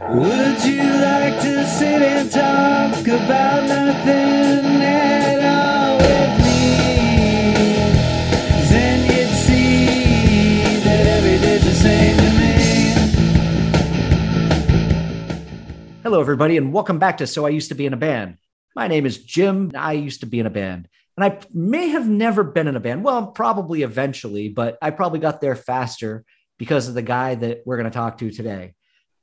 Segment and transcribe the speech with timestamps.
[0.00, 6.76] Would you like to sit and talk about nothing at all with me?
[8.70, 12.30] Then you'd see that every day's the same to
[15.90, 16.02] me.
[16.04, 18.38] Hello, everybody, and welcome back to So I Used to Be in a Band.
[18.76, 19.72] My name is Jim.
[19.74, 22.80] I used to be in a band, and I may have never been in a
[22.80, 23.02] band.
[23.02, 26.24] Well, probably eventually, but I probably got there faster
[26.56, 28.74] because of the guy that we're going to talk to today.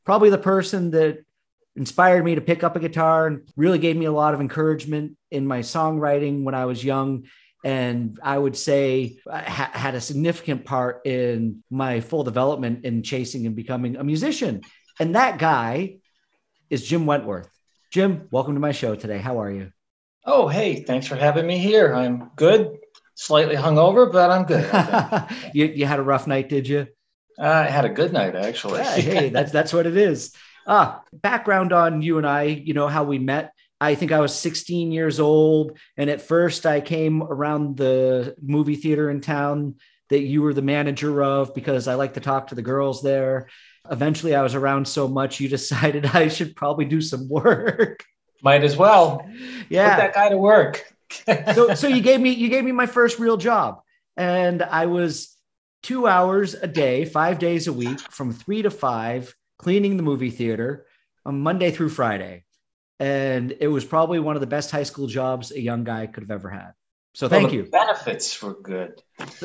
[0.05, 1.25] Probably the person that
[1.75, 5.17] inspired me to pick up a guitar and really gave me a lot of encouragement
[5.31, 7.25] in my songwriting when I was young.
[7.63, 13.47] And I would say ha- had a significant part in my full development in chasing
[13.47, 14.61] and becoming a musician.
[14.99, 15.97] And that guy
[16.69, 17.49] is Jim Wentworth.
[17.91, 19.17] Jim, welcome to my show today.
[19.17, 19.71] How are you?
[20.25, 21.93] Oh, hey, thanks for having me here.
[21.93, 22.77] I'm good,
[23.15, 24.69] slightly hungover, but I'm good.
[25.53, 26.87] you, you had a rough night, did you?
[27.39, 28.79] I had a good night, actually.
[28.79, 30.33] Yeah, hey, that's that's what it is.
[30.67, 33.51] Ah, background on you and I, you know how we met.
[33.79, 38.75] I think I was 16 years old, and at first I came around the movie
[38.75, 39.75] theater in town
[40.09, 43.49] that you were the manager of because I like to talk to the girls there.
[43.89, 48.03] Eventually, I was around so much, you decided I should probably do some work.
[48.41, 49.27] Might as well.
[49.69, 50.83] Yeah, Put that guy to work.
[51.53, 53.81] so, so you gave me you gave me my first real job,
[54.15, 55.34] and I was
[55.85, 60.31] two hours a day, five days a week, from three to five, cleaning the movie
[60.31, 60.87] theater
[61.25, 62.43] on Monday through Friday.
[62.99, 66.23] And it was probably one of the best high school jobs a young guy could
[66.23, 66.71] have ever had.
[67.13, 67.63] So thank the you.
[67.65, 68.99] Benefits were good.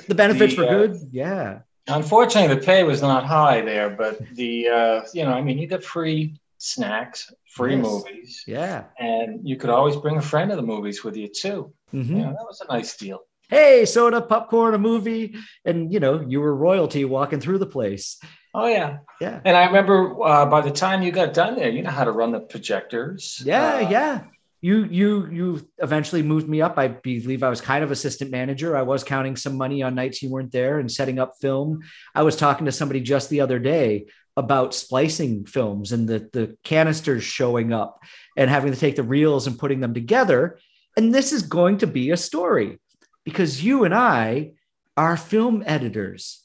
[0.09, 0.97] The benefits the, were uh, good.
[1.13, 1.59] Yeah.
[1.89, 5.67] Unfortunately, the pay was not high there, but the uh, you know, I mean, you
[5.67, 7.85] get free snacks, free Yes.
[7.85, 8.85] movies, Yeah.
[8.99, 11.73] and you could always bring a friend to the movies with you too.
[11.93, 12.09] Mhm.
[12.09, 13.21] You know, that was a nice deal.
[13.51, 15.35] Hey, soda, popcorn, a movie.
[15.65, 18.19] And, you know, you were royalty walking through the place.
[18.53, 19.41] Oh yeah, Yeah.
[19.45, 22.11] and I remember uh, by the time you got done there, you know how to
[22.11, 23.41] run the projectors.
[23.45, 24.21] Yeah, Uh, yeah.
[24.63, 26.77] You you you eventually moved me up.
[26.77, 28.77] I believe I was kind of assistant manager.
[28.77, 31.81] I was counting some money on nights you weren't there and setting up film.
[32.15, 34.07] I was talking to somebody just the other day
[34.37, 38.03] about splicing films and the the canisters showing up
[38.37, 40.59] and having to take the reels and putting them together.
[40.97, 42.81] And this is going to be a story
[43.25, 44.53] because you and I
[44.97, 46.43] are film editors.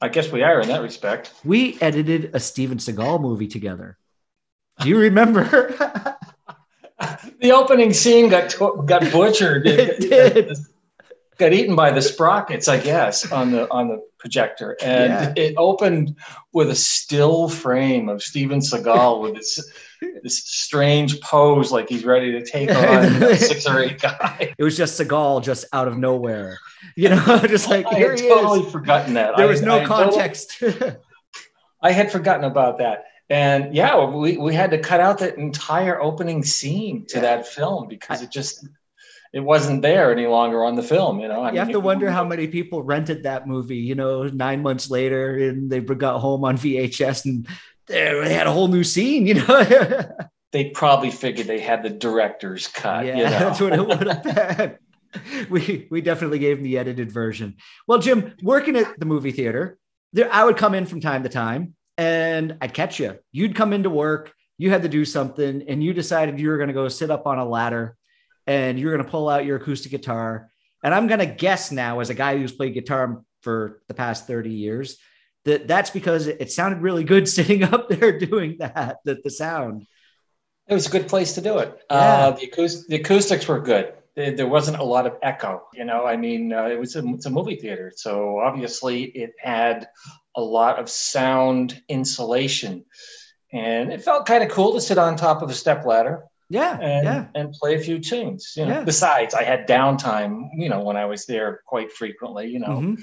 [0.00, 1.32] I guess we are in that respect.
[1.44, 3.96] We edited a Steven Seagal movie together.
[4.80, 5.44] Do you remember?
[7.40, 8.54] the opening scene got
[8.86, 9.66] got butchered.
[9.66, 10.56] It did.
[11.38, 15.44] Got eaten by the sprockets, I guess, on the on the projector, and Yeah.
[15.44, 16.16] it opened
[16.52, 19.60] with a still frame of Steven Seagal with this
[20.22, 24.54] this strange pose, like he's ready to take on a six or eight guy.
[24.58, 26.58] It was just Seagal just out of nowhere.
[26.96, 28.72] You know, just like I had totally is.
[28.72, 29.36] forgotten that.
[29.36, 30.62] There I- was no I totally- context.
[31.82, 33.04] I had forgotten about that.
[33.28, 37.22] And yeah, we, we had to cut out that entire opening scene to Yeah.
[37.22, 38.66] that film because it just
[39.32, 41.18] it wasn't there any longer on the film.
[41.20, 44.22] You know, I you have to wonder how many people rented that movie, you know,
[44.24, 47.46] nine months later and they got home on VHS and
[47.88, 50.08] they had a whole new scene, you know.
[50.52, 53.06] they probably figured they had the director's cut.
[53.06, 53.30] yeah, you know?
[53.30, 54.22] that's what it would have
[54.56, 54.78] been.
[55.48, 57.56] We we definitely gave them the edited version.
[57.88, 59.78] Well, Jim, working at the movie theater,
[60.12, 63.18] there I would come in from time to time and I'd catch you.
[63.32, 66.68] You'd come into work, you had to do something, and you decided you were going
[66.68, 67.96] to go sit up on a ladder
[68.46, 70.50] and you're going to pull out your acoustic guitar.
[70.84, 74.26] And I'm going to guess now, as a guy who's played guitar for the past
[74.26, 74.98] 30 years,
[75.46, 79.30] that that's because it, it sounded really good sitting up there doing that, that the
[79.30, 79.86] sound.
[80.68, 81.80] It was a good place to do it.
[81.90, 81.96] Yeah.
[81.96, 83.94] Uh, the, acoust- the acoustics were good.
[84.16, 85.62] There, wasn't a lot of echo.
[85.74, 89.32] You know, I mean, uh, it was a, it's a movie theater, so obviously it
[89.38, 89.88] had
[90.34, 92.84] a lot of sound insulation,
[93.52, 96.78] and it felt kind of cool to sit on top of a step ladder Yeah.
[96.80, 97.26] and yeah.
[97.34, 98.54] and play a few tunes.
[98.56, 98.84] You know, Yeah.
[98.84, 100.48] besides I had downtime.
[100.56, 102.48] You know, when I was there quite frequently.
[102.48, 103.02] You know, Mhm.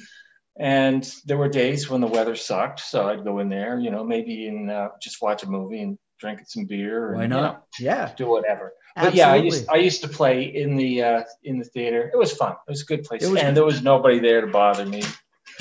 [0.58, 3.80] And there were days when the weather sucked, so I'd go in there.
[3.80, 7.08] You know, maybe and uh, just watch a movie and drink some beer.
[7.10, 7.54] And, Why you not?
[7.56, 8.12] know, Yeah.
[8.16, 8.74] do whatever.
[8.96, 12.12] But yeah, I used I used to play in the uh, in the theater.
[12.14, 12.52] It was fun.
[12.68, 15.04] It was a good place, was- and there was nobody there to bother me.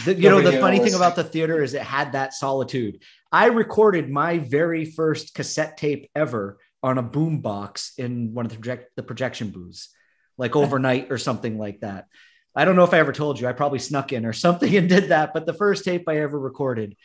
[0.04, 3.02] The- you know, the funny thing about the theater is it had that solitude.
[3.30, 8.50] I recorded my very first cassette tape ever on a boom box in one of
[8.52, 9.88] the, project- the projection booths,
[10.36, 12.08] like overnight or something like that.
[12.54, 13.48] I don't know if I ever told you.
[13.48, 16.38] I probably snuck in or something and did that, but the first tape I ever
[16.38, 16.96] recorded.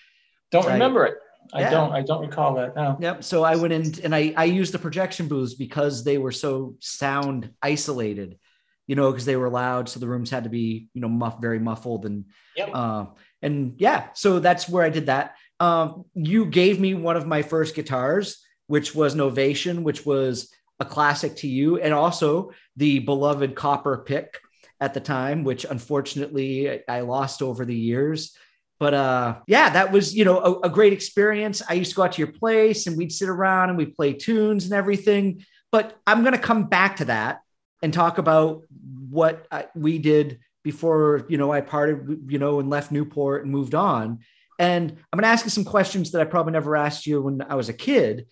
[0.51, 0.73] Don't Right.
[0.73, 1.15] remember it.
[1.53, 1.69] I Yeah.
[1.71, 1.91] don't.
[1.93, 2.75] I don't recall that.
[2.75, 2.97] No.
[2.99, 3.23] Yep.
[3.23, 6.75] So I went in and I, I used the projection booths because they were so
[6.79, 8.37] sound isolated,
[8.85, 9.87] you know, because they were loud.
[9.87, 12.25] So the rooms had to be, you know, muff, very muffled and
[12.57, 12.69] Yep.
[12.73, 13.05] Uh,
[13.41, 15.35] and yeah, so that's where I did that.
[15.59, 20.85] um, you gave me one of my first guitars, which was Novation, which was a
[20.85, 24.39] classic to you, and also the beloved copper pick
[24.79, 28.35] at the time, which unfortunately I lost over the years.
[28.79, 31.61] But uh, yeah, that was you know a, a great experience.
[31.67, 34.13] I used to go out to your place and we'd sit around and we'd play
[34.13, 35.43] tunes and everything.
[35.71, 37.41] But I'm going to come back to that
[37.81, 38.63] and talk about
[39.09, 43.51] what I, we did before you know I parted you know and left Newport and
[43.51, 44.19] moved on.
[44.59, 47.41] And I'm going to ask you some questions that I probably never asked you when
[47.47, 48.25] I was a kid.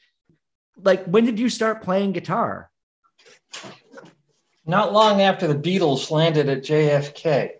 [0.77, 2.69] Like, when did you start playing guitar?
[4.65, 7.51] Not long after the Beatles landed at JFK.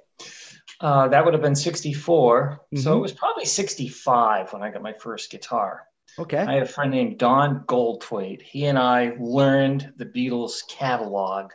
[0.81, 2.62] Uh, that would have been 64.
[2.74, 2.78] Mm-hmm.
[2.81, 5.84] So it was probably 65 when I got my first guitar.
[6.18, 6.38] Okay.
[6.38, 8.42] I had a friend named Don Goldthwait.
[8.42, 11.52] He and I learned the Beatles catalog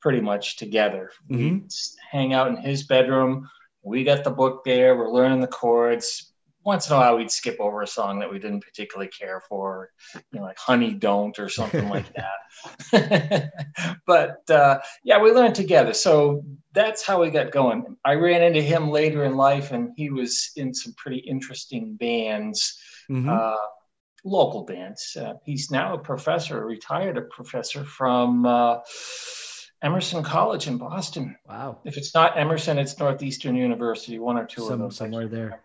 [0.00, 1.10] pretty much together.
[1.30, 1.58] Mm-hmm.
[1.58, 1.62] We
[2.10, 3.48] hang out in his bedroom.
[3.82, 4.96] We got the book there.
[4.96, 6.29] We're learning the chords,
[6.64, 9.90] once in a while we'd skip over a song that we didn't particularly care for,
[10.14, 12.06] you know, like Honey Don't or something like
[12.92, 13.52] that.
[14.06, 15.94] but uh, yeah, we learned together.
[15.94, 17.96] So that's how we got going.
[18.04, 22.78] I ran into him later in life and he was in some pretty interesting bands,
[23.10, 23.30] mm-hmm.
[23.30, 23.56] uh,
[24.24, 25.16] local bands.
[25.18, 28.44] Uh, he's now a professor, a retired professor from.
[28.46, 28.78] Uh,
[29.82, 31.36] Emerson College in Boston.
[31.48, 31.78] Wow.
[31.86, 34.96] If it's not Emerson, it's Northeastern University, one or two Some, of those.
[34.98, 35.62] Somewhere there.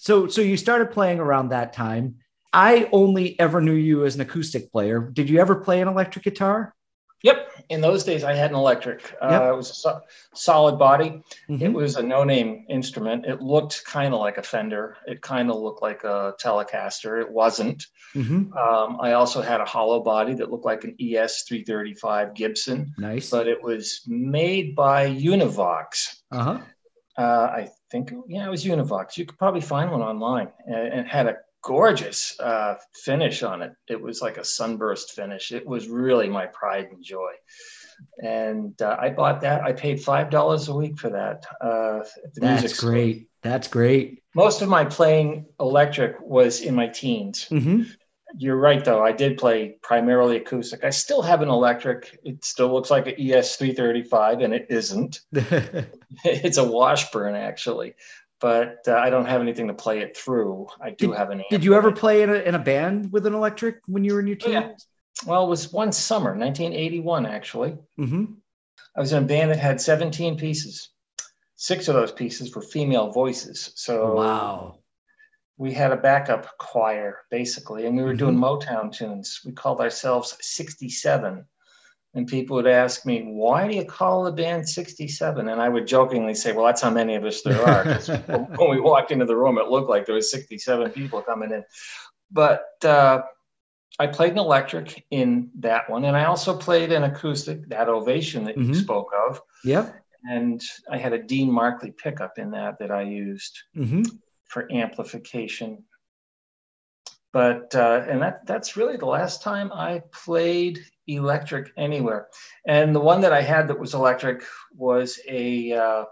[0.00, 2.16] So so you started playing around that time.
[2.54, 4.98] I only ever knew you as an acoustic player.
[4.98, 6.74] Did you ever play an electric guitar?
[7.22, 7.52] Yep.
[7.68, 9.14] In those days, I had an electric.
[9.22, 9.42] Yep.
[9.42, 10.00] Uh, it was a so-
[10.34, 11.22] solid body.
[11.50, 11.62] Mm-hmm.
[11.62, 13.26] It was a no-name instrument.
[13.26, 14.96] It looked kind of like a Fender.
[15.06, 17.20] It kind of looked like a Telecaster.
[17.20, 17.84] It wasn't.
[18.14, 18.56] Mm-hmm.
[18.56, 22.94] Um, I also had a hollow body that looked like an ES 335 Gibson.
[22.96, 23.28] Nice.
[23.28, 26.22] But it was made by Univox.
[26.32, 26.58] Uh-huh.
[27.18, 29.16] Uh, I think, yeah, it was Univox.
[29.16, 33.72] You could probably find one online, and it had a gorgeous uh, finish on it.
[33.88, 35.52] It was like a sunburst finish.
[35.52, 37.32] It was really my pride and joy.
[38.22, 39.62] And uh, I bought that.
[39.62, 41.44] I paid five dollars a week for that.
[41.60, 42.00] Uh,
[42.36, 43.28] That's great.
[43.42, 44.22] That's great.
[44.34, 47.46] Most of my playing electric was in my teens.
[47.50, 47.82] Mm-hmm.
[48.36, 49.02] You're right, though.
[49.02, 50.84] I did play primarily acoustic.
[50.84, 52.18] I still have an electric.
[52.24, 55.20] It still looks like an ES335, and it isn't.
[55.32, 57.94] it's a Washburn, actually,
[58.40, 60.68] but uh, I don't have anything to play it through.
[60.80, 61.42] I do did, have an.
[61.50, 64.20] Did you ever play in a, in a band with an electric when you were
[64.20, 64.52] in your teens?
[64.52, 64.72] Yeah.
[65.26, 67.76] Well, it was one summer, 1981, actually.
[67.98, 68.24] Mm-hmm.
[68.96, 70.90] I was in a band that had 17 pieces.
[71.56, 73.72] Six of those pieces were female voices.
[73.74, 74.79] So wow
[75.60, 78.30] we had a backup choir basically, and we were mm-hmm.
[78.30, 79.42] doing Motown tunes.
[79.44, 81.44] We called ourselves 67.
[82.14, 85.48] And people would ask me, why do you call the band 67?
[85.48, 87.84] And I would jokingly say, well, that's how many of us there are.
[88.56, 91.62] when we walked into the room, it looked like there was 67 people coming in.
[92.32, 93.20] But uh,
[93.98, 96.06] I played an electric in that one.
[96.06, 98.72] And I also played an acoustic, that ovation that mm-hmm.
[98.72, 99.42] you spoke of.
[99.64, 99.94] Yep.
[100.24, 103.58] And I had a Dean Markley pickup in that that I used.
[103.76, 104.04] Mm-hmm
[104.50, 105.84] for amplification.
[107.32, 112.26] But uh, and that that's really the last time I played electric anywhere.
[112.66, 114.42] And the one that I had that was electric
[114.74, 116.04] was a uh,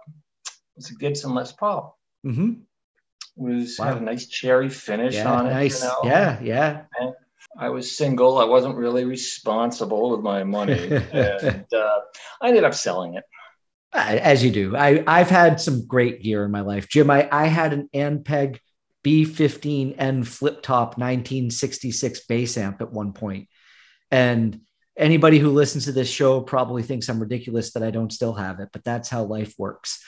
[0.76, 1.98] was a Gibson Les Paul.
[2.24, 2.52] Mm-hmm.
[3.36, 3.86] Was wow.
[3.86, 5.50] had a nice cherry finish yeah, on it.
[5.50, 5.82] Nice.
[5.82, 6.00] You know?
[6.04, 6.82] Yeah, yeah.
[7.00, 7.14] And
[7.58, 8.38] I was single.
[8.38, 12.00] I wasn't really responsible with my money, and uh,
[12.40, 13.24] I ended up selling it.
[13.98, 14.76] As you do.
[14.76, 16.88] I, I've had some great gear in my life.
[16.88, 18.58] Jim, I, I had an Ampeg
[19.04, 23.48] B15N flip top 1966 bass amp at one point.
[24.10, 24.60] And
[24.96, 28.60] anybody who listens to this show probably thinks I'm ridiculous that I don't still have
[28.60, 30.04] it, but that's how life works.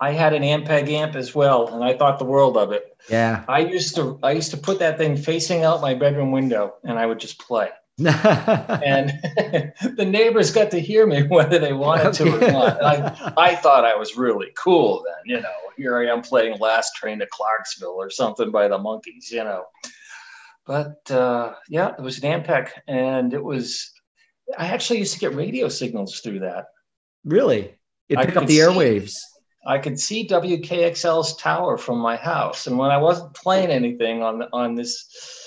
[0.00, 2.84] I had an Ampeg amp as well, and I thought the world of it.
[3.10, 3.44] Yeah.
[3.46, 6.98] I used to I used to put that thing facing out my bedroom window and
[6.98, 7.68] I would just play.
[8.06, 9.10] And
[9.96, 12.82] the neighbors got to hear me whether they wanted to or not.
[12.82, 15.52] I, I thought I was really cool then, you know.
[15.76, 19.64] Here I am playing Last Train to Clarksville or something by the Monkees, you know.
[20.66, 23.90] But uh, yeah, it was an Ampeg, and it was.
[24.58, 26.66] I actually used to get radio signals through that.
[27.24, 27.74] Really,
[28.08, 29.14] it picked up the see, airwaves.
[29.66, 34.42] I could see WKXL's tower from my house, and when I wasn't playing anything on
[34.52, 35.39] on this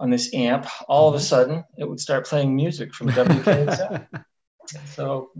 [0.00, 1.24] on this amp, all of a mm-hmm.
[1.24, 4.06] sudden it would start playing music from WKXL.
[4.86, 5.30] so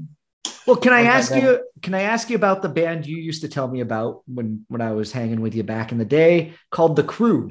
[0.68, 1.64] well, can I ask you?
[1.80, 4.82] Can I ask you about the band you used to tell me about when when
[4.82, 7.48] I was hanging with you back in the day, called the Crew?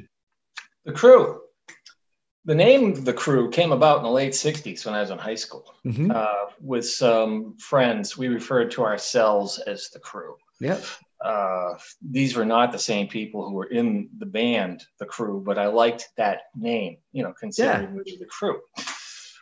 [0.86, 1.42] The Crew.
[2.46, 5.36] The name the Crew came about in the late '60s when I was in high
[5.36, 5.74] school.
[5.84, 6.12] Mm-hmm.
[6.14, 10.36] Uh, with some friends, we referred to ourselves as the Crew.
[10.60, 10.84] Yep.
[11.24, 15.58] Uh, these were not the same people who were in the band, the crew, but
[15.58, 18.60] I liked that name, you know, considering we were the crew.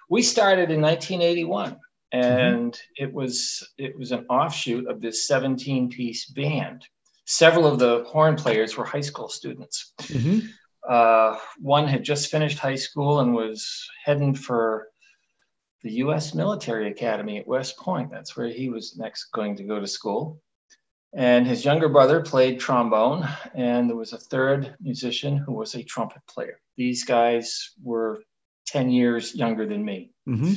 [0.10, 1.78] We started in 1981
[2.12, 3.04] and mm-hmm.
[3.04, 6.86] it was it was an offshoot of this 17 piece band
[7.26, 10.48] several of the horn players were high school students mm-hmm.
[10.88, 14.88] uh, one had just finished high school and was heading for
[15.82, 19.80] the u.s military academy at west point that's where he was next going to go
[19.80, 20.40] to school
[21.16, 25.84] and his younger brother played trombone and there was a third musician who was a
[25.84, 28.22] trumpet player these guys were
[28.68, 30.54] 10 years younger than me mm-hmm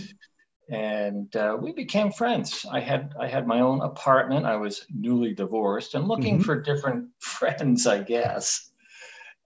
[0.70, 2.66] and uh, we became friends.
[2.70, 4.44] I had I had my own apartment.
[4.44, 6.44] I was newly divorced and looking mm-hmm.
[6.44, 8.70] for different friends, I guess.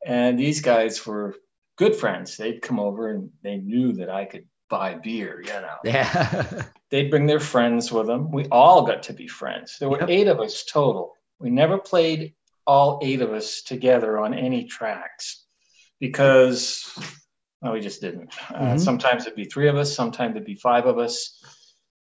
[0.05, 1.37] And these guys were
[1.77, 2.37] good friends.
[2.37, 5.41] They'd come over and they knew that I could buy beer.
[5.41, 5.77] You know.
[5.85, 6.63] Yeah.
[6.93, 8.31] They'd bring their friends with them.
[8.31, 9.79] We all got to be friends.
[9.81, 10.11] There were yep.
[10.11, 11.15] eight of us total.
[11.41, 12.35] We never played
[12.67, 15.47] all eight of us together on any tracks
[15.99, 16.87] because
[17.63, 18.35] no, we just didn't.
[18.51, 18.79] Uh, mm-hmm.
[18.79, 21.43] sometimes it'd be three of us, sometimes it'd be five of us.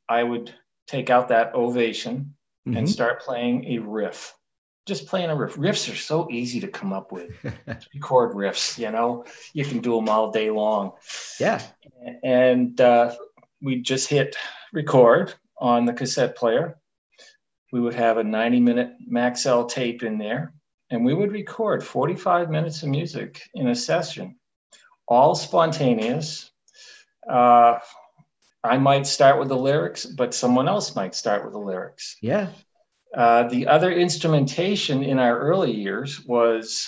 [0.06, 0.54] I would
[0.86, 2.34] take out that ovation
[2.68, 2.76] mm-hmm.
[2.76, 4.34] and start playing a riff.
[4.84, 5.54] Just playing a riff.
[5.54, 7.30] Riffs are so easy to come up with.
[7.94, 9.24] record riffs, you know,
[9.54, 10.92] you can do them all day long.
[11.40, 11.62] Yeah.
[12.22, 13.14] And uh,
[13.62, 14.36] we just hit
[14.74, 16.78] record on the cassette player.
[17.72, 20.52] We would have a 90 minute Maxell tape in there,
[20.90, 24.36] and we would record 45 minutes of music in a session
[25.06, 26.50] all spontaneous.
[27.28, 27.78] Uh,
[28.62, 32.16] I might start with the lyrics, but someone else might start with the lyrics.
[32.22, 32.48] Yeah.
[33.14, 36.86] Uh, the other instrumentation in our early years was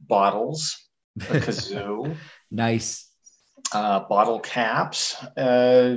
[0.00, 0.76] bottles,
[1.16, 2.16] a kazoo.
[2.50, 3.08] nice.
[3.72, 5.96] Uh, bottle caps, uh,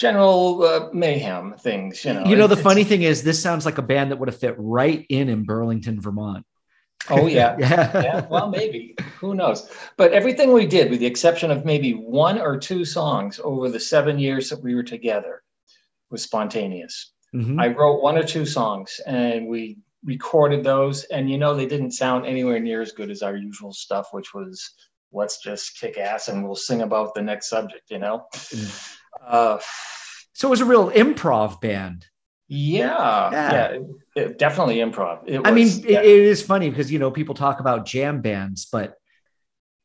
[0.00, 2.04] general uh, mayhem things.
[2.04, 2.24] You know.
[2.24, 4.54] You know, the funny thing is, this sounds like a band that would have fit
[4.56, 6.46] right in in Burlington, Vermont.
[7.10, 7.56] Oh yeah.
[7.58, 8.02] yeah.
[8.02, 8.26] yeah.
[8.28, 8.96] Well, maybe.
[9.18, 9.70] Who knows?
[9.98, 13.80] But everything we did, with the exception of maybe one or two songs over the
[13.80, 15.42] seven years that we were together,
[16.10, 17.12] was spontaneous.
[17.34, 17.60] Mm-hmm.
[17.60, 21.04] I wrote one or two songs and we recorded those.
[21.04, 24.34] And you know, they didn't sound anywhere near as good as our usual stuff, which
[24.34, 24.70] was
[25.12, 28.26] let's just kick ass and we'll sing about the next subject, you know?
[28.34, 28.96] Mm.
[29.24, 29.58] Uh,
[30.32, 32.06] so it was a real improv band.
[32.48, 33.82] Yeah, yeah, yeah it,
[34.16, 35.22] it, definitely improv.
[35.22, 36.00] Was, I mean, yeah.
[36.00, 38.96] it, it is funny because you know people talk about jam bands, but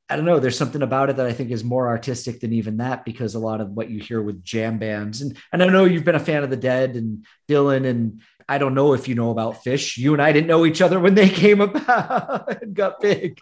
[0.10, 0.40] I don't know.
[0.40, 3.40] There's something about it that I think is more artistic than even that because a
[3.40, 6.20] lot of what you hear with jam bands, and and I know you've been a
[6.20, 9.98] fan of the Dead and Dylan, and I don't know if you know about Phish.
[9.98, 13.40] You and I didn't know each other when they came about and got big.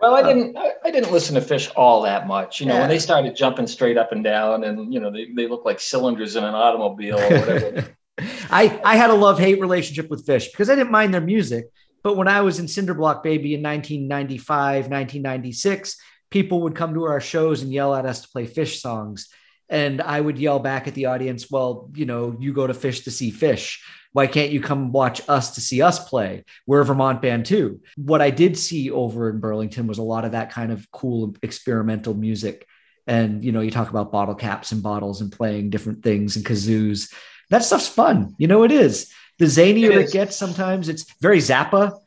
[0.00, 0.56] Well, I uh, didn't.
[0.56, 2.60] I, I didn't listen to Phish all that much.
[2.60, 2.80] You know, yeah.
[2.80, 5.80] when they started jumping straight up and down, and you know, they, they look like
[5.80, 7.96] cylinders in an automobile or whatever.
[8.50, 11.66] I, I had a love hate relationship with Phish because I didn't mind their music.
[12.02, 15.96] But when I was in Cinderblock Baby in 1995, 1996,
[16.30, 19.28] people would come to our shows and yell at us to play Phish songs.
[19.70, 23.04] And I would yell back at the audience, well, you know, you go to Phish
[23.04, 23.78] to see Phish.
[24.12, 26.44] Why can't you come watch us to see us play?
[26.66, 27.80] We're a Vermont band too.
[27.96, 31.36] What I did see over in Burlington was a lot of that kind of cool
[31.42, 32.66] experimental music.
[33.06, 36.44] And, you know, you talk about bottle caps and bottles and playing different things and
[36.44, 37.12] kazoos
[37.50, 38.34] that stuff's fun.
[38.38, 39.12] You know, it is.
[39.38, 41.98] The zanier it, it gets sometimes, it's very Zappa.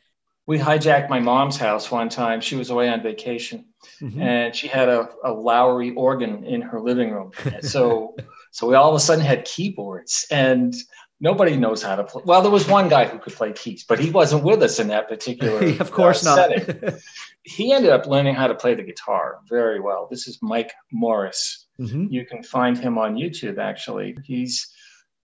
[0.48, 2.42] We hijacked my mom's house one time.
[2.42, 3.66] She was away on vacation
[4.02, 4.22] mm-hmm.
[4.22, 7.32] and she had a, a Lowrey organ in her living room.
[7.62, 8.16] so,
[8.52, 10.76] so we all of a sudden had keyboards and
[11.24, 12.22] nobody knows how to play.
[12.26, 14.90] Well, there was one guy who could play keys, but he wasn't with us in
[14.90, 15.66] that particular.
[15.80, 16.94] of course uh, not.
[17.44, 20.08] he ended up learning how to play the guitar very well.
[20.12, 21.66] This is Mike Morris.
[21.80, 22.08] Mm-hmm.
[22.10, 23.58] You can find him on YouTube.
[23.58, 24.68] Actually, he's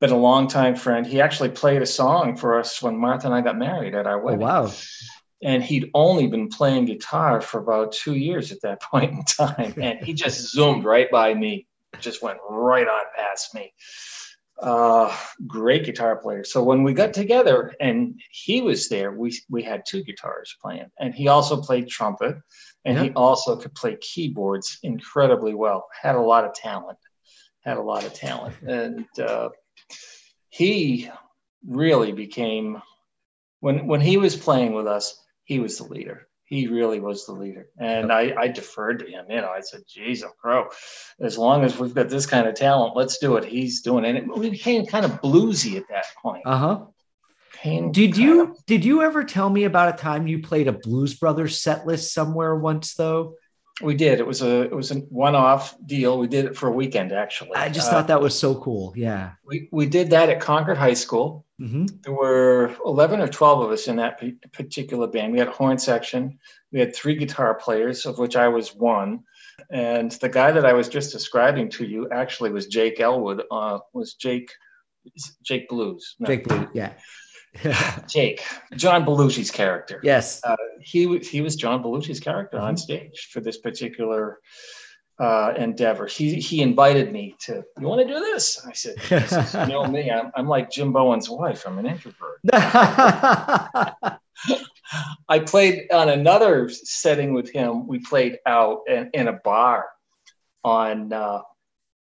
[0.00, 1.06] been a longtime friend.
[1.06, 4.20] He actually played a song for us when Martha and I got married at our
[4.20, 4.42] oh, wedding.
[4.42, 4.72] Oh, wow.
[5.42, 9.74] And he'd only been playing guitar for about two years at that point in time.
[9.80, 11.66] And he just zoomed right by me,
[12.00, 13.72] just went right on past me.
[14.60, 15.12] Uh,
[15.46, 16.44] great guitar player.
[16.44, 20.86] So when we got together and he was there, we, we had two guitars playing.
[21.00, 22.36] And he also played trumpet
[22.84, 23.04] and yeah.
[23.04, 25.88] he also could play keyboards incredibly well.
[26.00, 26.98] Had a lot of talent.
[27.64, 28.54] Had a lot of talent.
[28.62, 29.48] And uh,
[30.48, 31.10] he
[31.66, 32.82] really became
[33.60, 35.16] when when he was playing with us,
[35.52, 36.28] he was the leader.
[36.44, 39.24] He really was the leader, and I, I deferred to him.
[39.30, 40.68] You know, I said, "Geez, I'm crow.
[41.20, 44.24] As long as we've got this kind of talent, let's do it." He's doing it.
[44.36, 46.42] We became kind of bluesy at that point.
[46.44, 46.80] Uh huh.
[47.92, 51.14] Did you of, did you ever tell me about a time you played a Blues
[51.14, 53.36] Brothers set list somewhere once though?
[53.82, 54.20] We did.
[54.20, 56.18] It was a it was a one off deal.
[56.18, 57.54] We did it for a weekend actually.
[57.56, 58.92] I just Uh, thought that was so cool.
[58.96, 59.32] Yeah.
[59.44, 61.44] we we did that at Concord High School.
[61.58, 65.32] hmm There were eleven or twelve of us in that p- particular band.
[65.32, 66.38] We had a horn section.
[66.72, 69.20] We had three guitar players, of which I was one.
[69.70, 73.42] And the guy that I was just describing to you actually was Jake Elwood.
[73.50, 74.50] Uh, was Jake
[75.42, 76.14] Jake Blues?
[76.18, 76.68] No, Jake Blue.
[76.74, 76.92] Yeah.
[78.08, 78.42] Jake
[78.76, 80.00] John Belushi's character.
[80.02, 80.40] yes.
[80.80, 84.38] he was he was John Belushi's character on stage for this particular
[85.18, 86.06] uh, endeavor.
[86.06, 87.62] He he invited me to.
[87.78, 88.64] You want to do this?
[88.66, 89.14] I said, he
[89.58, 90.10] you know me.
[90.10, 91.64] I'm, I'm like Jim Bowen's wife.
[91.66, 92.40] I'm an introvert.
[95.28, 97.86] I played on another setting with him.
[97.86, 99.86] We played out in, in a bar
[100.64, 101.42] on uh,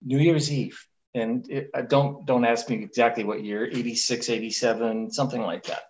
[0.03, 0.83] New Year's Eve.
[1.15, 5.83] And it, I don't don't ask me exactly what year, 86, 87, something like that.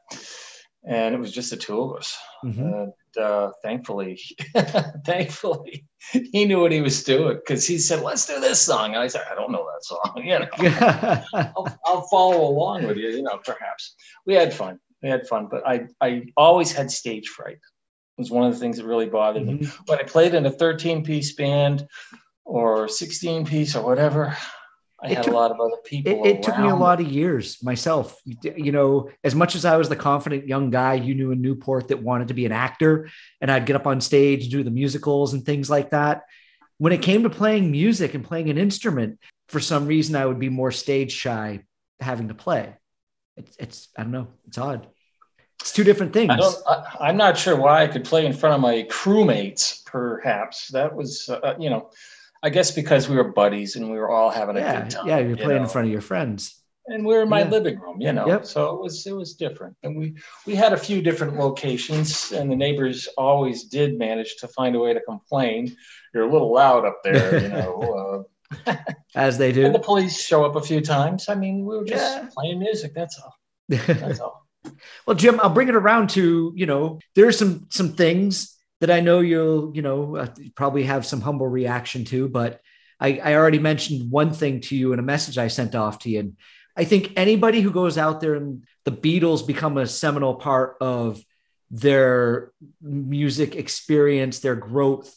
[0.88, 2.16] And it was just the two of us.
[2.42, 2.58] Mhm.
[2.82, 4.18] And uh, thankfully,
[5.04, 5.84] thankfully,
[6.32, 9.08] he knew what he was doing because he said, "Let's do this song." And I
[9.08, 10.12] said, "I don't know that song.
[10.24, 10.48] You know,
[11.56, 13.10] I'll, I'll follow along with you.
[13.10, 13.94] You know, perhaps."
[14.26, 14.78] We had fun.
[15.02, 17.56] We had fun, but I I always had stage fright.
[17.56, 19.88] It was one of the things that really bothered me Mhm.
[19.88, 21.86] when I played in a 13 piece band
[22.44, 24.34] or 16 piece or whatever.
[25.02, 26.24] I It had took- a lot of other people.
[26.24, 28.20] It, it took me a lot of years myself.
[28.24, 31.88] You know, as much as I was the confident young guy you knew in Newport
[31.88, 33.08] that wanted to be an actor,
[33.40, 36.24] and I'd get up on stage, do the musicals and things like that.
[36.78, 40.38] When it came to playing music and playing an instrument, for some reason, I would
[40.38, 41.64] be more stage shy
[42.00, 42.74] having to play.
[43.36, 44.86] It's, it's I don't know, it's odd.
[45.60, 46.30] It's two different things.
[46.30, 46.56] I don't.
[46.66, 49.84] I, I'm not sure why I could play in front of my crewmates.
[49.84, 51.90] Perhaps that was, uh, you know,
[52.42, 55.06] I guess because we were buddies and we were all having a yeah, good time.
[55.08, 56.56] yeah, you're you playing in front of your friends.
[56.86, 57.50] and we're in my Yeah.
[57.50, 58.26] living room, you know.
[58.26, 58.46] Yep.
[58.46, 60.14] So it was it was different, and we
[60.46, 64.78] we had a few different locations, and the neighbors always did manage to find a
[64.80, 65.76] way to complain.
[66.14, 68.26] You're a little loud up there, you know.
[68.66, 68.74] Uh,
[69.14, 69.64] As they do.
[69.66, 71.28] and the police show up a few times.
[71.28, 72.28] I mean, we were just Yeah.
[72.34, 72.94] playing music.
[72.94, 73.34] That's all.
[73.68, 74.46] That's all.
[75.06, 78.90] Well, Jim, I'll bring it around to you know there are some some things that
[78.90, 82.60] I know you'll you know uh, probably have some humble reaction to, but
[82.98, 86.10] I, I already mentioned one thing to you in a message I sent off to
[86.10, 86.36] you, and
[86.76, 91.22] I think anybody who goes out there and the Beatles become a seminal part of
[91.70, 95.14] their music experience, their growth.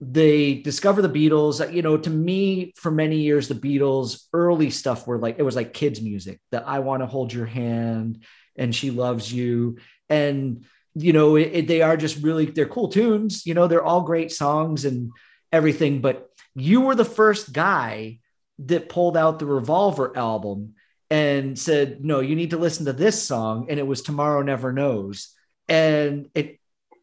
[0.00, 1.72] They discover the Beatles.
[1.72, 5.56] You know, to me, for many years, the Beatles' early stuff were like it was
[5.56, 6.40] like kids' music.
[6.52, 8.24] That I want to hold your hand
[8.56, 9.78] and she loves you
[10.08, 13.84] and you know it, it- they are just really they're cool tunes you know they're
[13.84, 15.10] all great songs and
[15.52, 18.18] everything but you were the first guy
[18.58, 20.74] that pulled out the revolver album
[21.10, 24.72] and said no you need to listen to this song and it was tomorrow never
[24.72, 25.34] knows.
[25.68, 26.60] And it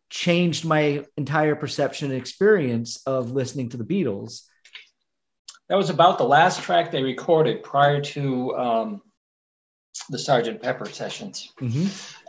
[0.09, 4.43] changed my entire perception and experience of listening to the beatles.
[5.67, 9.01] That was about the last track they recorded prior to um,
[10.09, 11.53] the Sergeant Pepper sessions.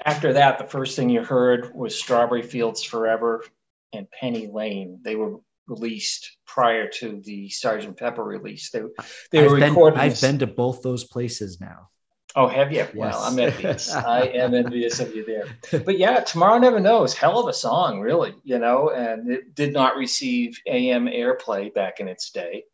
[0.04, 3.44] After that, the first thing you heard was Strawberry Fields Forever
[3.92, 5.00] and Penny Lane.
[5.02, 8.70] They were released prior to the Sergeant Pepper release.
[8.70, 8.82] They,
[9.30, 10.00] they I've, were been, recorded.
[10.00, 11.88] I've been to both those places now
[12.34, 12.78] Oh, have you?
[12.78, 12.94] Yes.
[12.94, 13.94] Well, I'm envious.
[13.94, 15.80] I am envious of you there.
[15.80, 17.14] But yeah, Tomorrow Never Knows.
[17.14, 22.00] Hell of a song, really, you know, and it did not receive AM airplay back
[22.00, 22.64] in its day.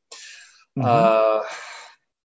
[0.78, 0.84] Mhm.
[0.84, 1.42] Uh,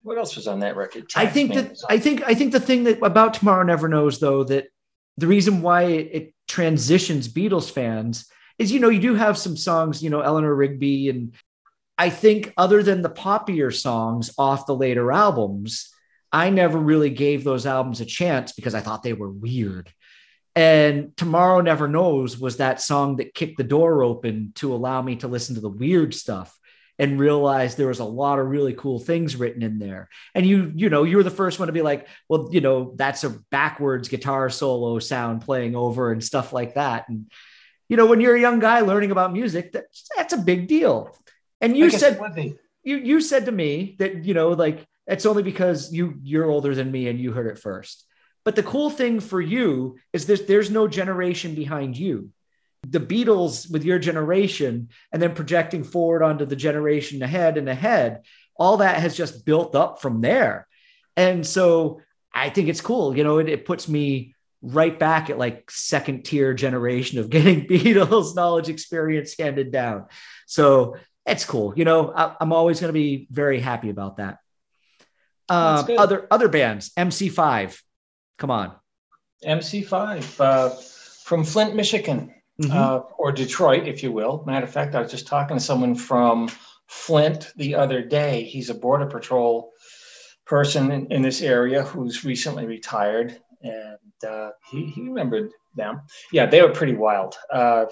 [0.03, 1.11] what else was on that record?
[1.17, 4.45] I think that I think I think the thing that about Tomorrow Never Knows though
[4.45, 4.69] that
[5.17, 9.57] the reason why it, it transitions Beatles fans is you know you do have some
[9.57, 11.35] songs you know Eleanor Rigby and
[11.97, 15.91] I think other than the poppier songs off the later albums
[16.33, 19.93] I never really gave those albums a chance because I thought they were weird.
[20.55, 25.17] And Tomorrow Never Knows was that song that kicked the door open to allow me
[25.17, 26.59] to listen to the weird stuff
[26.99, 30.09] and realized there was a lot of really cool things written in there.
[30.35, 32.93] And you you know you were the first one to be like well you know
[32.97, 37.09] that's a backwards guitar solo sound playing over and stuff like that.
[37.09, 37.31] And
[37.89, 41.17] you know when you're a young guy learning about music that's that's a big deal.
[41.61, 42.55] And you said it would be.
[42.83, 46.75] you you said to me that you know like it's only because you you're older
[46.75, 48.05] than me and you heard it first.
[48.45, 52.31] But the cool thing for you is there's there's no generation behind you
[52.87, 58.23] the beatles with your generation and then projecting forward onto the generation ahead and ahead
[58.57, 60.67] all that has just built up from there
[61.17, 62.01] and so
[62.33, 66.25] i think it's cool you know it, it puts me right back at like second
[66.25, 70.07] tier generation of getting beatles knowledge experience handed down
[70.47, 70.97] so
[71.29, 71.75] it's cool.
[71.77, 74.39] You know, I, I'm always going to be very happy about that.
[75.51, 77.81] Um, other other bands, MC5.
[78.39, 78.73] Come on.
[79.45, 80.71] MC5 uh,
[81.25, 82.35] from Flint, Michigan.
[82.61, 82.75] Mhm.
[82.75, 84.43] uh, or Detroit, if you will.
[84.47, 86.49] Matter of fact, I was just talking to someone from
[86.87, 88.43] Flint the other day.
[88.43, 89.73] He's a border patrol
[90.45, 96.01] person in, in this area who's recently retired, and uh, he, he remembered them.
[96.33, 97.37] Yeah, they were pretty wild.
[97.53, 97.87] Uh,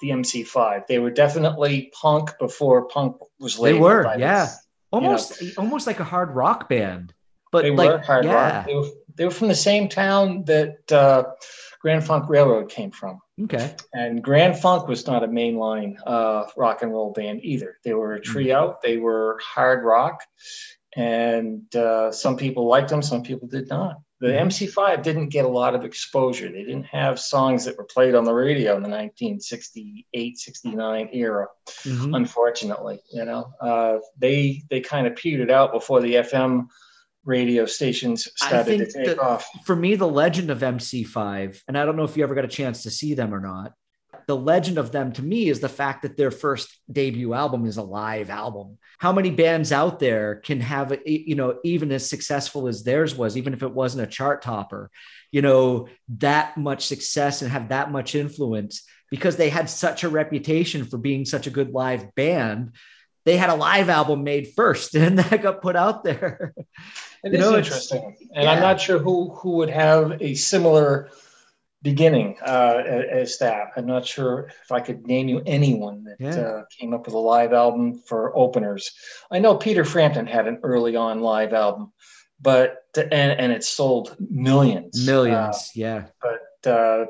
[0.00, 4.48] the MC5, they were definitely punk before punk was They were, I yeah.
[4.92, 7.12] almost almost like a hard rock band.
[7.50, 8.58] But They like, were hard yeah.
[8.58, 8.66] rock.
[8.66, 11.24] They were, they were from the same town that uh,
[11.82, 13.18] Grand Funk Railroad came from.
[13.42, 13.74] Okay.
[13.92, 17.76] And Grand Funk was not a mainline uh, rock and roll band either.
[17.84, 18.24] They were a Mm.
[18.24, 18.78] trio.
[18.82, 20.22] They were hard rock,
[20.96, 23.96] and uh, some people liked them, some people did not.
[24.20, 24.42] The Mhm.
[24.42, 26.48] MC5 didn't get a lot of exposure.
[26.52, 31.48] They didn't have songs that were played on the radio in the 1968, 69 era.
[31.82, 32.14] Mhm.
[32.14, 36.68] Unfortunately, you know, uh, they they kind of petered out before the FM
[37.24, 39.46] radio stations started to take off.
[39.64, 42.48] For me, the legend of MC5, and I don't know if you ever got a
[42.48, 43.72] chance to see them or not.
[44.26, 47.76] The legend of them to me is the fact that their first debut album is
[47.76, 48.78] a live album.
[48.98, 53.16] How many bands out there can have, a- you know, even as successful as theirs
[53.16, 54.90] was, even if it wasn't a chart topper,
[55.32, 60.08] you know, that much success and have that much influence because they had such a
[60.08, 62.72] reputation for being such a good live band.
[63.24, 66.54] They had a live album made first and that got put out there.
[67.24, 68.50] It You is know, interesting, and yeah.
[68.50, 71.10] I'm not sure who who would have a similar
[71.82, 73.68] beginning uh, as that.
[73.76, 76.40] I'm not sure if I could name you anyone that Yeah.
[76.40, 78.92] uh, came up with a live album for openers.
[79.30, 81.92] I know Peter Frampton had an early on live album,
[82.40, 85.70] but and and it sold millions, Millions.
[85.74, 86.04] yeah.
[86.24, 86.28] uh,
[86.62, 87.06] but uh,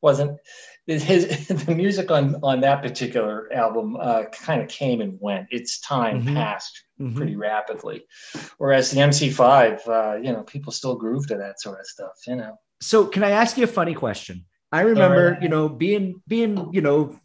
[0.00, 0.38] wasn't.
[0.86, 5.46] His the music on on that particular album uh, kind of came and went.
[5.50, 6.34] Its time Mhm.
[6.34, 7.16] passed Mhm.
[7.16, 8.04] pretty rapidly.
[8.58, 12.36] Whereas the MC5, uh, you know, people still groove to that sort of stuff, you
[12.36, 12.58] know.
[12.80, 14.44] So can I ask you a funny question?
[14.72, 15.42] I remember, right.
[15.42, 17.16] you know, being being, you know,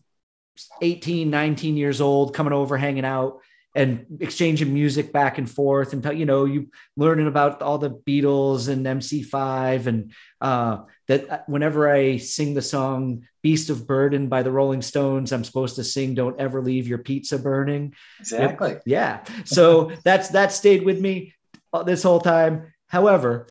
[0.81, 3.39] 18, 19 years old, coming over, hanging out
[3.75, 8.69] and exchanging music back and forth and you know, you learning about all the Beatles
[8.69, 14.51] and MC5 and uh that whenever I sing the song Beast of Burden by the
[14.51, 17.93] Rolling Stones, I'm supposed to sing Don't Ever Leave Your Pizza Burning.
[18.19, 18.75] Exactly.
[18.86, 19.23] Yeah.
[19.45, 21.33] So that's that stayed with me
[21.71, 22.73] uh, this whole time.
[22.88, 23.47] However,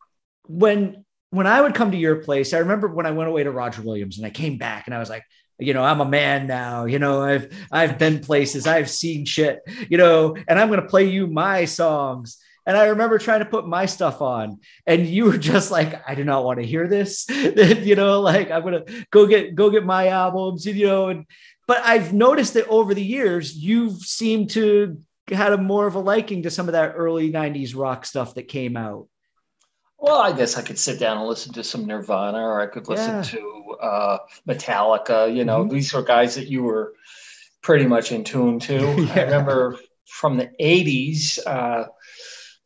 [0.48, 3.50] when when I would come to your place, I remember when I went away to
[3.50, 5.24] Roger Williams and I came back and I was like,
[5.58, 6.84] you know, I'm a man now.
[6.84, 11.04] You know, I've I've been places, I've seen shit, you know, and I'm gonna play
[11.04, 12.36] you my songs.
[12.66, 16.14] And I remember trying to put my stuff on, and you were just like, I
[16.16, 17.26] do not want to hear this.
[17.30, 21.26] you know, like I'm gonna go get go get my albums, you know, and
[21.68, 24.98] but I've noticed that over the years, you've seemed to
[25.30, 28.48] had a more of a liking to some of that early 90s rock stuff that
[28.48, 29.08] came out.
[29.98, 32.86] Well, I guess I could sit down and listen to some Nirvana or I could
[32.88, 33.22] listen Yeah.
[33.22, 35.34] to uh, Metallica.
[35.34, 35.70] You know, Mhm.
[35.70, 36.94] these were guys that you were
[37.62, 38.74] pretty much in tune to.
[38.98, 39.12] Yeah.
[39.14, 41.86] I remember from the 80s, uh,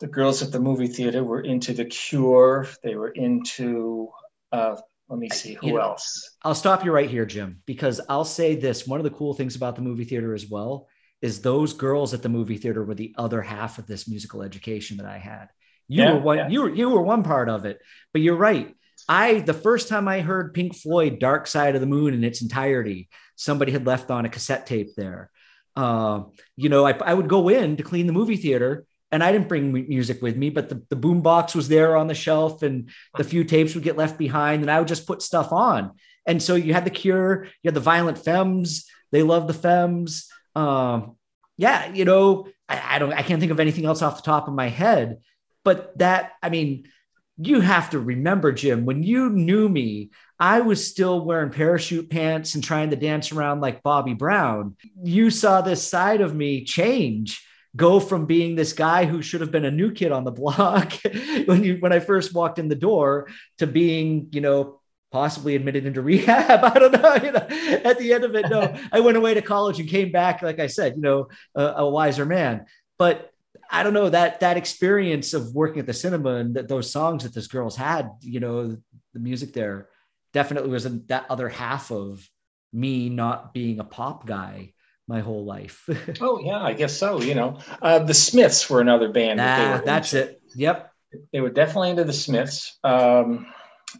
[0.00, 2.66] the girls at the movie theater were into The Cure.
[2.82, 4.08] They were into,
[4.52, 4.76] uh,
[5.08, 6.30] let me see, who You know, else?
[6.42, 8.86] I'll stop you right here, Jim, because I'll say this.
[8.86, 10.88] One of the cool things about the movie theater as well
[11.20, 14.96] is those girls at the movie theater were the other half of this musical education
[14.96, 15.48] that I had.
[15.88, 16.48] You Yeah, were one, yeah.
[16.48, 17.78] you were you were one part of it,
[18.12, 18.74] but you're right.
[19.08, 22.42] I the first time I heard Pink Floyd Dark Side of the Moon in its
[22.42, 25.30] entirety, somebody had left on a cassette tape there.
[25.76, 26.24] Uh,
[26.56, 29.48] you know, I, I would go in to clean the movie theater and I didn't
[29.48, 32.90] bring music with me, but the, the boom box was there on the shelf and
[33.16, 35.92] the few tapes would get left behind and I would just put stuff on.
[36.26, 40.28] And so you had the cure, you had the violent femmes, they love the femmes.
[40.54, 41.16] Um,
[41.56, 44.48] yeah, you know, I, I don't I can't think of anything else off the top
[44.48, 45.18] of my head,
[45.64, 46.88] but that I mean,
[47.36, 52.54] you have to remember, Jim, when you knew me, I was still wearing parachute pants
[52.54, 54.76] and trying to dance around like Bobby Brown.
[55.02, 57.44] You saw this side of me change,
[57.76, 60.92] go from being this guy who should have been a new kid on the block
[61.46, 63.28] when you when I first walked in the door
[63.58, 64.80] to being, you know,
[65.10, 66.64] possibly admitted into rehab.
[66.64, 67.14] I don't know.
[67.16, 67.46] You know,
[67.84, 70.58] at the end of it, no, I went away to college and came back, like
[70.58, 72.66] I said, you know, a, a wiser man.
[72.98, 73.32] But
[73.70, 77.22] I don't know that that experience of working at the cinema and that those songs
[77.22, 78.76] that those girls had, you know,
[79.12, 79.88] the music there
[80.32, 82.28] definitely was that other half of
[82.72, 84.72] me not being a pop guy
[85.10, 85.76] my whole life.
[86.20, 87.20] Oh, yeah, I guess so.
[87.20, 89.38] You know, uh, the Smiths were another band.
[89.40, 90.30] that they nah, were that's into.
[90.30, 90.42] it.
[90.54, 90.92] Yep.
[91.32, 92.78] they were definitely into the Smiths.
[92.84, 93.46] Um,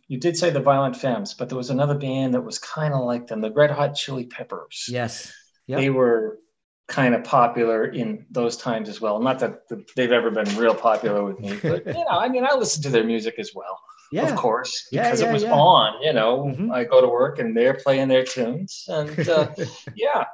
[0.08, 3.04] you did say the Violent Femmes, but there was another band that was kind of
[3.04, 4.86] like them, the Red Hot Chili Peppers.
[4.88, 5.32] Yes.
[5.66, 5.78] Yep.
[5.80, 6.38] They were
[6.86, 9.20] kind of popular in those times as well.
[9.20, 9.60] Not that
[9.96, 12.90] they've ever been real popular with me, but you know, I mean, I listen to
[12.90, 13.78] their music as well.
[14.12, 14.28] Yeah.
[14.28, 15.52] of course, Yeah, because yeah, it was yeah.
[15.52, 16.02] on.
[16.02, 16.72] You know, Mhm.
[16.74, 19.48] I go to work and they're playing their tunes, and uh,
[19.94, 20.24] yeah,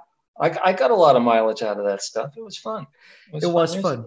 [0.41, 2.35] I, I got a lot of mileage out of that stuff.
[2.37, 2.87] It was fun.
[3.33, 3.83] it was music.
[3.83, 4.07] fun.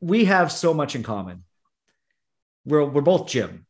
[0.00, 1.44] We have so much in common.
[2.64, 3.66] We're we're both Jim.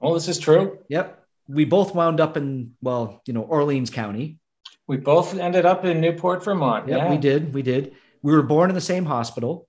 [0.00, 0.78] Well, this is true.
[0.88, 1.20] Yep.
[1.48, 4.38] We both wound up in well, you know, Orleans County.
[4.86, 6.88] We both ended up in Newport, Vermont.
[6.88, 7.54] Yep, yeah, we did.
[7.54, 7.94] We did.
[8.22, 9.66] We were born in the same hospital.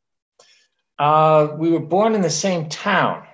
[1.00, 3.26] Uh, we were born in the same town.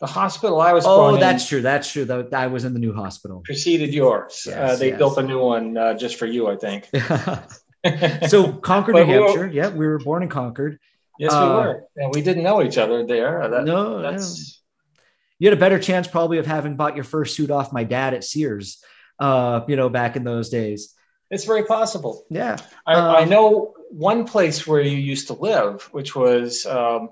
[0.00, 1.60] The hospital I was Oh, that's true.
[1.60, 2.04] That's true.
[2.04, 3.40] That I was in the new hospital.
[3.44, 4.46] preceded yours.
[4.46, 4.98] uh, they yes.
[4.98, 6.88] built a new one uh, just for you, I think.
[8.28, 9.46] so Concord, New we were- Hampshire.
[9.48, 10.78] Yeah, we were born in Concord.
[11.18, 13.48] yes, we uh, were, and we didn't know each other there.
[13.48, 14.02] That, no, no.
[14.12, 14.62] that's
[15.40, 18.14] you had a better chance probably of having bought your first suit off my dad
[18.14, 18.82] at Sears.
[19.20, 20.94] Uh, you know, back in those days.
[21.28, 22.24] it's very possible.
[22.30, 22.56] Yeah.
[22.86, 27.08] I, Um, I know one place where you used to live, which was um,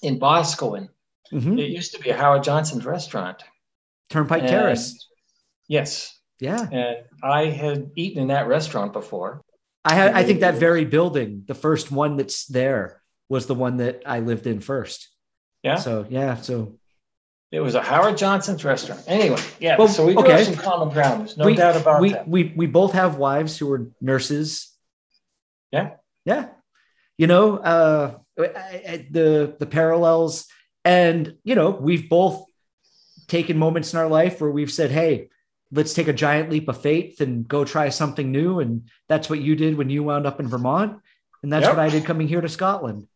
[0.00, 0.90] in Boscawen.
[1.32, 1.58] Mhm.
[1.58, 3.42] It used to be a Howard Johnson's restaurant.
[4.10, 5.06] Turnpike And- Terrace.
[5.68, 6.66] Yes, Yeah.
[6.72, 9.42] and I had eaten in that restaurant before.
[9.84, 13.76] I had, I think that very building, the first one that's there, was the one
[13.78, 15.08] that I lived in first.
[15.62, 16.78] Yeah, So yeah, so
[17.52, 19.02] it was a Howard Johnson's restaurant.
[19.06, 19.76] Anyway, yeah.
[19.76, 20.32] Well, so we do okay.
[20.32, 21.20] have some common ground.
[21.20, 22.28] There's no we, doubt about we, that.
[22.28, 24.72] we we both have wives who are nurses.
[25.72, 25.96] Yeah.
[26.24, 26.48] Yeah.
[27.18, 30.46] You know, uh I- I- the the parallels
[30.88, 32.44] and you know, we've both
[33.26, 35.28] taken moments in our life where we've said, "Hey,
[35.70, 39.40] let's take a giant leap of faith and go try something new." And that's what
[39.40, 40.98] you did when you wound up in Vermont,
[41.42, 41.76] and that's Yep.
[41.76, 43.06] what I did coming here to Scotland.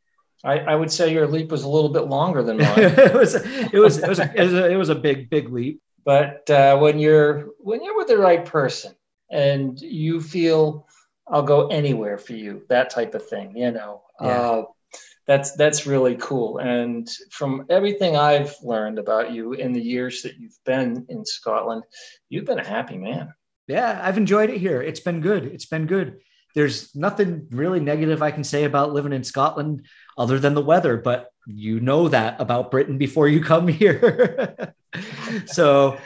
[0.44, 2.74] I, I would say your leap was a little bit longer than mine.
[2.78, 5.48] it was it was it was a, it was a, it was a big big
[5.50, 5.80] leap.
[6.04, 8.92] but uh, when you're when you're with the right person
[9.30, 10.86] and you feel
[11.28, 14.26] I'll go anywhere for you, that type of thing, you know, Yeah.
[14.28, 14.64] uh,
[15.26, 16.58] that's that's really cool.
[16.58, 21.84] And from everything I've learned about you in the years that you've been in Scotland,
[22.28, 23.32] you've been a happy man.
[23.68, 24.82] Yeah, I've enjoyed it here.
[24.82, 25.44] It's been good.
[25.46, 26.18] It's been good.
[26.54, 29.86] There's nothing really negative I can say about living in Scotland
[30.18, 34.74] other than the weather, but you know that about Britain before you come here.
[35.46, 35.98] so,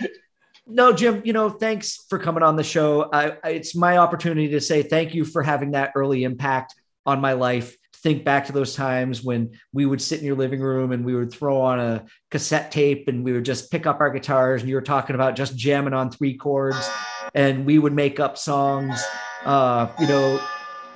[0.67, 3.09] no, Jim, you know, thanks for coming on the show.
[3.13, 6.75] I, I, it's my opportunity to say thank you for having that early impact
[7.05, 7.77] on my life.
[8.03, 11.15] Think back to those times when we would sit in your living room and we
[11.15, 14.69] would throw on a cassette tape and we would just pick up our guitars and
[14.69, 16.89] you were talking about just jamming on three chords
[17.35, 19.03] and we would make up songs,
[19.45, 20.41] uh, you know,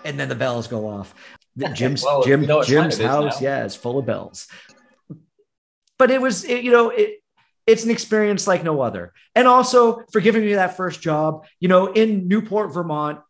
[0.04, 1.14] and then the bells go off.
[1.56, 4.46] The Jim's Well, Jim we know Jim's house, yeah, is full of bells.
[5.98, 7.20] But it was, it, you know, it
[7.66, 9.12] it's an experience like no other.
[9.34, 13.20] And also for giving me that first job, you know, in Newport, Vermont,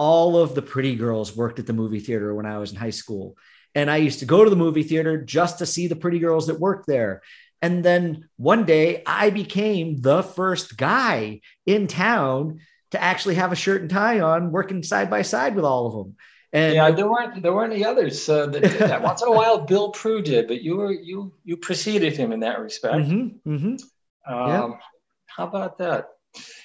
[0.00, 2.88] all of the pretty girls worked at the movie theater when I was in high
[2.88, 3.36] school.
[3.74, 6.46] And I used to go to the movie theater just to see the pretty girls
[6.46, 7.20] that worked there.
[7.60, 12.60] And then one day I became the first guy in town
[12.92, 15.92] to actually have a shirt and tie on, working side by side with all of
[15.92, 16.16] them.
[16.54, 19.02] And yeah, there weren't there weren't any others uh, that did that.
[19.10, 22.40] Once in a while, Bill Prue did, but you were you you preceded him in
[22.40, 23.06] that respect.
[23.06, 23.80] Mhm, mhm.
[24.28, 24.64] Yeah.
[24.64, 24.78] Um,
[25.26, 26.08] How about that?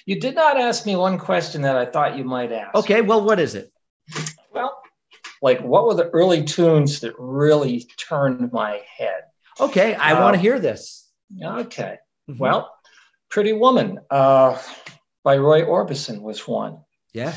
[0.06, 2.74] You did not ask me one question that I thought you might ask.
[2.76, 3.72] okay, well, what is it?
[4.52, 4.80] Well,
[5.42, 9.22] like what were the early tunes that really turned my head?
[9.60, 11.10] Okay, I Uh, want to hear this.
[11.42, 11.98] Okay.
[12.30, 12.38] Mhm.
[12.38, 12.72] Well,
[13.28, 14.56] Pretty Woman uh,
[15.24, 16.84] by Roy Orbison was one.
[17.12, 17.34] yeah.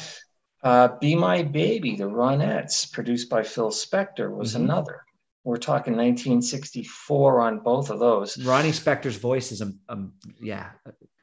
[0.61, 4.61] Uh, Be My Baby, the Ronettes, produced by Phil Spector, was Mhm.
[4.65, 5.01] another.
[5.45, 8.37] We're talking 1964 on both of those.
[8.45, 10.71] Ronnie Spector's voice is, um, um yeah.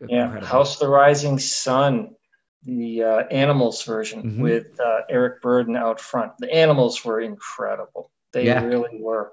[0.00, 0.46] Yeah, incredible.
[0.46, 2.14] House of the Rising Sun,
[2.62, 4.40] the uh, Animals version Mhm.
[4.42, 6.32] with uh, Eric Burdon out front.
[6.38, 8.10] The Animals were incredible.
[8.32, 8.64] They Yeah.
[8.64, 9.32] really were.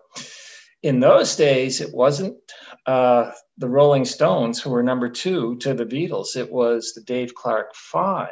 [0.84, 2.38] In those days, it wasn't
[2.86, 6.36] uh, the Rolling Stones who were number two to the Beatles.
[6.36, 8.30] It was the Dave Clark Five.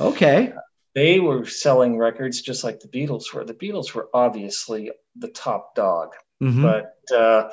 [0.00, 0.52] Okay.
[0.94, 3.44] They were selling records just like the Beatles were.
[3.44, 6.10] The Beatles were obviously the top dog.
[6.42, 6.62] Mhm.
[6.62, 7.50] But uh,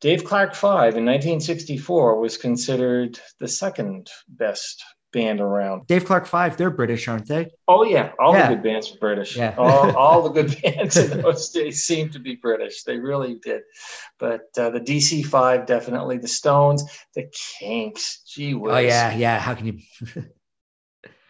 [0.00, 5.86] Dave Clark Five in 1964 was considered the second best band around.
[5.86, 7.50] Dave Clark Five, they're British, aren't they?
[7.68, 8.48] Oh yeah, all Yeah.
[8.48, 9.36] the good bands were British.
[9.36, 9.54] Yeah.
[9.56, 12.82] all, all the good bands in those days seemed to be British.
[12.82, 13.62] They really did.
[14.18, 16.82] But uh, the DC Five definitely, the Stones,
[17.14, 18.22] the Kinks.
[18.26, 18.74] Gee whiz.
[18.74, 19.38] Oh yeah, yeah.
[19.38, 19.78] How can you?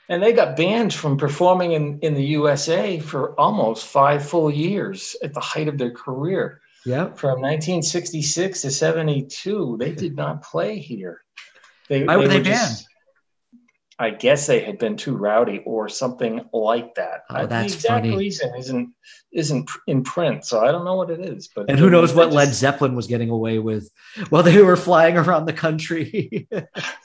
[0.06, 5.16] And they got banned from performing in, in the USA for almost five full years
[5.22, 6.60] at the height of their career.
[6.86, 7.12] Yeah.
[7.14, 11.20] From 1966 to 72, they did not play here.
[11.88, 12.86] They, Why were they just-
[13.96, 17.20] I guess they had been too rowdy or something like that.
[17.30, 18.16] Oh, that's the exact funny.
[18.16, 18.92] reason isn't
[19.32, 21.48] isn't in print, so I don't know what it is.
[21.54, 23.88] But And who knows what they Led Zeppelin was getting away with
[24.30, 26.48] while they were flying around the country.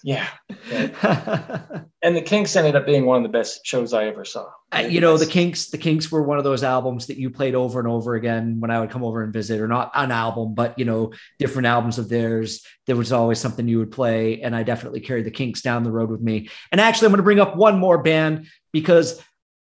[0.04, 0.28] Yeah,
[0.72, 4.48] and the Kinks ended up being one of the best shows I ever saw.
[4.72, 7.56] Uh, you know the kinks the kinks were one of those albums that you played
[7.56, 10.54] over and over again when i would come over and visit or not an album
[10.54, 12.64] but you know different albums of theirs.
[12.86, 15.92] There was always something you would play and i definitely carried the kinks down the
[15.92, 16.50] road with me.
[16.72, 19.20] And actually i'm going to bring up one more band because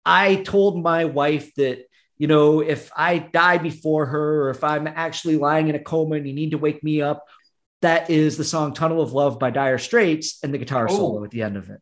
[0.04, 1.84] i told my wife that
[2.16, 6.16] you know if i die before her or if i'm actually lying in a coma
[6.16, 7.24] and you need to wake me up
[7.82, 10.96] that is the song tunnel of love by dire straits and the guitar Oh.
[10.96, 11.80] solo at the end of it.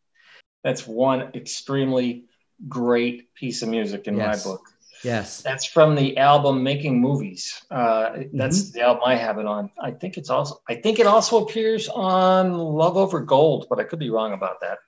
[0.63, 2.27] That's one extremely
[2.69, 4.45] great piece of music in Yes.
[4.45, 4.63] my book.
[5.05, 7.63] yes That's from the album Making Movies.
[7.71, 8.73] Uh, that's Mm-hmm.
[8.79, 9.71] the album I have it on.
[9.81, 13.85] I think it's also I think it also appears on Love Over Gold, but I
[13.85, 14.79] could be wrong about that.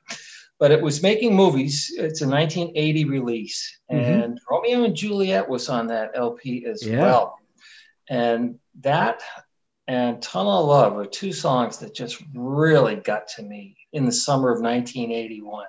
[0.58, 1.94] But it was Making Movies.
[1.96, 4.24] It's a 1980 release, Mhm.
[4.24, 7.02] and Romeo and Juliet was on that LP as Yeah.
[7.02, 7.38] well.
[8.08, 9.20] And that
[9.86, 14.12] and Tunnel of Love are two songs that just really got to me in the
[14.12, 15.66] summer of 1981.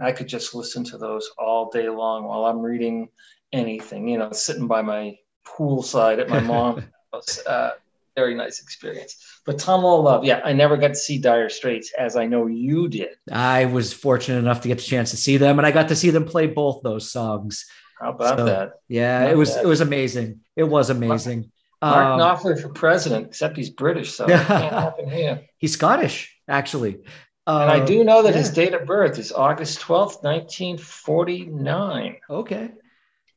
[0.00, 3.08] I could just listen to those all day long while I'm reading
[3.52, 7.44] anything, you know, sitting by my poolside at my mom's house.
[7.46, 7.70] Uh,
[8.16, 9.16] very nice experience.
[9.44, 12.88] But of Love, yeah, I never got to see Dire Straits as I know you
[12.88, 13.08] did.
[13.30, 15.96] I was fortunate enough to get the chance to see them, and I got to
[15.96, 17.66] see them play both those songs.
[18.00, 18.72] How about So, that?
[18.88, 19.64] Yeah, Not it was bad.
[19.64, 20.40] it was amazing.
[20.56, 21.50] It was amazing.
[21.82, 25.42] Mark Um, Knopfler for president, except he's British, so it can't happen here.
[25.58, 26.98] he's Scottish, actually.
[27.46, 28.38] And I Uh, do know that yeah.
[28.38, 32.16] his date of birth is August 12th, 1949.
[32.30, 32.70] Okay,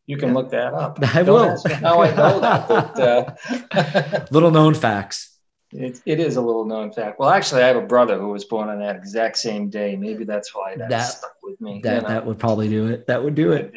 [0.06, 0.36] You can Yeah.
[0.36, 0.98] look that up.
[1.16, 1.50] I Don't will.
[1.50, 5.38] ask how I know that, but uh, little known facts.
[5.74, 7.20] it, it is a little known fact.
[7.20, 9.98] Well, actually, I have a brother who was born on that exact same day.
[9.98, 11.82] Maybe that's why that, That- stuck with me.
[11.84, 12.08] That you know.
[12.08, 13.08] that would probably do it.
[13.08, 13.74] That would do it.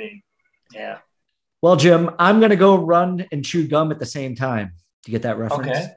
[0.73, 0.99] Yeah.
[1.63, 4.75] Well, Jim, I'm gonna go run and chew gum at the same time.
[5.03, 5.89] Do you get that reference?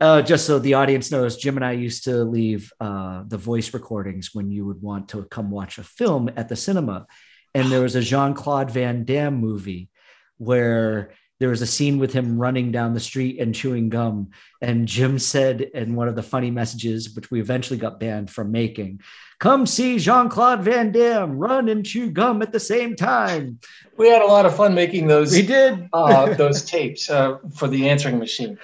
[0.00, 3.74] Uh, just so the audience knows, Jim and I used to leave uh, the voice
[3.74, 7.06] recordings when you would want to come watch a film at the cinema.
[7.54, 9.90] And there was a Jean Claude Van Damme movie
[10.38, 14.30] where there was a scene with him running down the street and chewing gum.
[14.60, 18.52] And Jim said in one of the funny messages, which we eventually got banned from
[18.52, 19.00] making,
[19.40, 23.58] Come see Jean Claude Van Damme run and chew gum at the same time.
[23.96, 25.88] We had a lot of fun making those We did.
[25.94, 28.58] uh, those tapes uh, for the answering machine.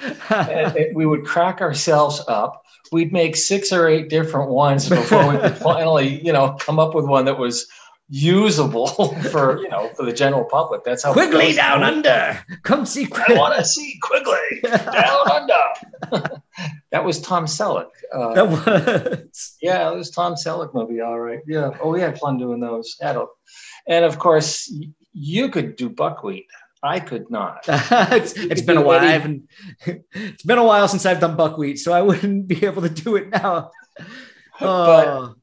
[0.95, 2.63] We would crack ourselves up.
[2.93, 6.95] We'd make six or eight different ones before we could finally, you know, come up
[6.95, 7.67] with one that was
[8.09, 8.87] usable
[9.33, 10.85] for you know for the general public.
[10.85, 12.39] That's how Quigley down under.
[12.63, 13.37] Come see I Quigley.
[13.39, 15.31] want to see Quigley down
[16.11, 16.31] under.
[16.93, 17.89] that was Tom Selleck.
[18.15, 19.57] Uh, That was.
[19.61, 21.01] yeah, it was Tom Selleck movie.
[21.01, 21.41] All right.
[21.47, 21.71] Yeah.
[21.83, 22.97] Oh, we had fun doing those.
[23.01, 23.27] Had a-
[23.89, 26.47] And of course, y- you could do buckwheat.
[26.83, 27.65] I could not.
[27.67, 29.01] it's, it's been a while.
[29.01, 29.49] I haven't.
[30.13, 33.17] It's been a while since I've done buckwheat, so I wouldn't be able to do
[33.17, 33.71] it now.
[34.61, 35.35] Oh.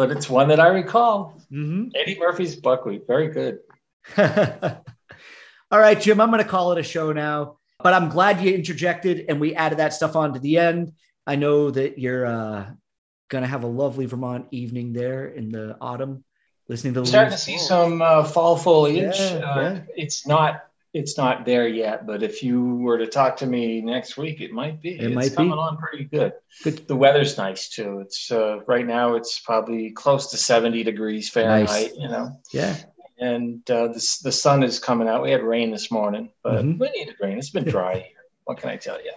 [0.00, 1.38] But it's one that I recall.
[1.52, 1.90] Mhm.
[1.94, 3.06] Eddie Murphy's buckwheat.
[3.06, 3.58] Very good.
[4.16, 6.22] All right, Jim.
[6.22, 7.58] I'm going to call it a show now.
[7.82, 10.92] But I'm glad you interjected and we added that stuff on to the end.
[11.26, 12.70] I know that you're uh,
[13.28, 16.24] going to have a lovely Vermont evening there in the autumn,
[16.66, 19.18] listening to the starting to see some uh, fall foliage.
[19.18, 19.80] Yeah, uh, yeah.
[19.96, 24.16] It's not it's not there yet, but if you were to talk to me next
[24.16, 24.90] week, it might be.
[24.98, 25.36] It it's might be.
[25.36, 26.32] coming on pretty good.
[26.64, 26.88] Good.
[26.88, 28.00] The weather's nice too.
[28.00, 31.92] It's uh, right now it's probably close to 70 degrees Fahrenheit, nice.
[31.96, 32.40] you know.
[32.52, 32.76] Yeah.
[33.18, 35.22] And uh, the, the sun is coming out.
[35.22, 36.78] We had rain this morning, but Mhm.
[36.78, 37.38] we needed rain.
[37.38, 38.06] It's been dry here.
[38.44, 39.12] What can I tell you?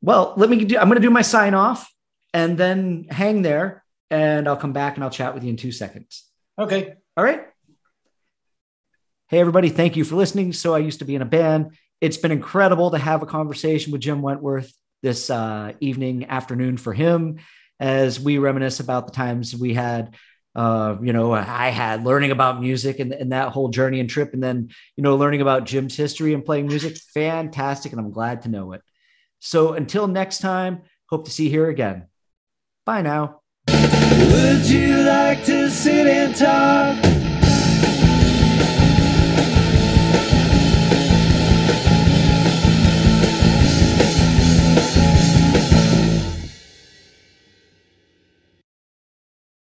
[0.00, 1.92] Well, let me do, I'm going to do my sign off
[2.32, 5.72] and then hang there and I'll come back and I'll chat with you in two
[5.72, 6.24] seconds.
[6.58, 6.94] Okay.
[7.16, 7.46] All right.
[9.28, 9.70] Hey, everybody.
[9.70, 10.52] Thank you for listening.
[10.52, 11.78] So I used to be in a band.
[12.02, 14.70] It's been incredible to have a conversation with Jim Wentworth
[15.02, 17.38] this uh, evening, afternoon for him
[17.80, 20.14] as we reminisce about the times we had.
[20.54, 24.34] Uh, you know, I had learning about music and, and that whole journey and trip,
[24.34, 26.98] and then, you know, learning about Jim's history and playing music.
[27.14, 27.92] Fantastic.
[27.92, 28.82] And I'm glad to know it.
[29.38, 32.08] So until next time, hope to see you here again.
[32.84, 33.40] Bye now.
[33.68, 37.23] Would you like to sit and talk